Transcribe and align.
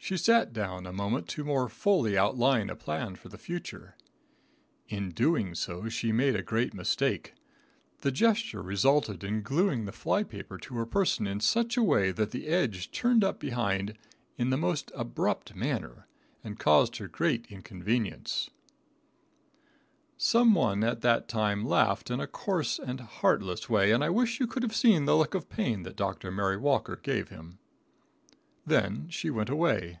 She 0.00 0.16
sat 0.16 0.54
down 0.54 0.86
a 0.86 0.92
moment 0.92 1.28
to 1.30 1.44
more 1.44 1.68
fully 1.68 2.16
outline 2.16 2.70
a 2.70 2.76
plan 2.76 3.16
for 3.16 3.28
the 3.28 3.36
future. 3.36 3.94
In 4.88 5.10
doing 5.10 5.54
so, 5.54 5.90
she 5.90 6.12
made 6.12 6.34
a 6.34 6.40
great 6.42 6.72
mistake. 6.72 7.34
The 8.00 8.12
gesture 8.12 8.62
resulted 8.62 9.22
in 9.22 9.42
glueing 9.42 9.84
the 9.84 9.92
fly 9.92 10.22
paper 10.22 10.56
to 10.56 10.76
her 10.76 10.86
person 10.86 11.26
in 11.26 11.40
such 11.40 11.76
a 11.76 11.82
way 11.82 12.10
that 12.12 12.30
the 12.30 12.46
edge 12.46 12.90
turned 12.90 13.22
up 13.22 13.38
behind 13.38 13.98
in 14.38 14.48
the 14.48 14.56
most 14.56 14.90
abrupt 14.94 15.54
manner, 15.54 16.06
and 16.42 16.58
caused 16.58 16.96
her 16.98 17.08
great 17.08 17.46
inconvenience. 17.50 18.48
[Illustration: 20.14 20.16
AT 20.16 20.18
FIRST 20.20 20.30
SHE 20.30 20.38
REGARDED 20.38 20.48
IT 20.48 20.48
AS 20.48 20.48
A 20.48 20.48
JOKE.] 20.48 20.48
Some 20.48 20.54
one 20.54 20.84
at 21.18 21.20
that 21.20 21.28
time 21.28 21.64
laughed 21.66 22.10
in 22.10 22.20
a 22.20 22.26
coarse 22.26 22.78
and 22.78 23.00
heartless 23.00 23.68
way, 23.68 23.90
and 23.92 24.02
I 24.02 24.08
wish 24.08 24.40
you 24.40 24.46
could 24.46 24.62
have 24.62 24.76
seen 24.76 25.04
the 25.04 25.16
look 25.16 25.34
of 25.34 25.50
pain 25.50 25.82
that 25.82 25.96
Dr. 25.96 26.30
Mary 26.30 26.56
Walker 26.56 26.96
gave 27.02 27.28
him. 27.28 27.58
Then 28.66 29.08
she 29.08 29.30
went 29.30 29.48
away. 29.48 29.98